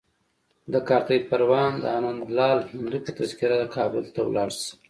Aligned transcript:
د 0.73 0.75
کارته 0.87 1.13
پروان 1.29 1.73
د 1.79 1.85
انندلال 1.99 2.57
هندو 2.69 2.97
په 3.05 3.11
تذکره 3.17 3.57
کابل 3.75 4.03
ته 4.13 4.19
ولاړ 4.27 4.49
شي. 4.59 4.71